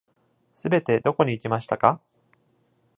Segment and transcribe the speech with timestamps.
[0.55, 2.01] すべてどこに行きましたか？